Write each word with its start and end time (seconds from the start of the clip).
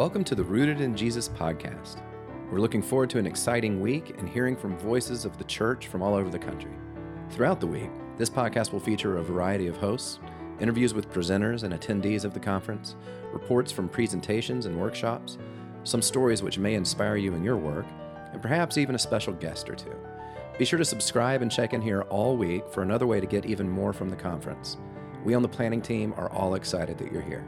Welcome 0.00 0.24
to 0.24 0.34
the 0.34 0.42
Rooted 0.42 0.80
in 0.80 0.96
Jesus 0.96 1.28
podcast. 1.28 2.00
We're 2.50 2.60
looking 2.60 2.80
forward 2.80 3.10
to 3.10 3.18
an 3.18 3.26
exciting 3.26 3.82
week 3.82 4.14
and 4.16 4.26
hearing 4.26 4.56
from 4.56 4.78
voices 4.78 5.26
of 5.26 5.36
the 5.36 5.44
church 5.44 5.88
from 5.88 6.00
all 6.00 6.14
over 6.14 6.30
the 6.30 6.38
country. 6.38 6.72
Throughout 7.28 7.60
the 7.60 7.66
week, 7.66 7.90
this 8.16 8.30
podcast 8.30 8.72
will 8.72 8.80
feature 8.80 9.18
a 9.18 9.22
variety 9.22 9.66
of 9.66 9.76
hosts, 9.76 10.18
interviews 10.58 10.94
with 10.94 11.12
presenters 11.12 11.64
and 11.64 11.74
attendees 11.74 12.24
of 12.24 12.32
the 12.32 12.40
conference, 12.40 12.96
reports 13.30 13.70
from 13.70 13.90
presentations 13.90 14.64
and 14.64 14.80
workshops, 14.80 15.36
some 15.84 16.00
stories 16.00 16.42
which 16.42 16.56
may 16.56 16.76
inspire 16.76 17.16
you 17.16 17.34
in 17.34 17.44
your 17.44 17.58
work, 17.58 17.84
and 18.32 18.40
perhaps 18.40 18.78
even 18.78 18.94
a 18.94 18.98
special 18.98 19.34
guest 19.34 19.68
or 19.68 19.74
two. 19.74 19.94
Be 20.58 20.64
sure 20.64 20.78
to 20.78 20.84
subscribe 20.86 21.42
and 21.42 21.52
check 21.52 21.74
in 21.74 21.82
here 21.82 22.04
all 22.08 22.38
week 22.38 22.66
for 22.70 22.80
another 22.80 23.06
way 23.06 23.20
to 23.20 23.26
get 23.26 23.44
even 23.44 23.68
more 23.68 23.92
from 23.92 24.08
the 24.08 24.16
conference. 24.16 24.78
We 25.24 25.34
on 25.34 25.42
the 25.42 25.48
planning 25.48 25.82
team 25.82 26.14
are 26.16 26.30
all 26.30 26.54
excited 26.54 26.96
that 26.96 27.12
you're 27.12 27.20
here. 27.20 27.44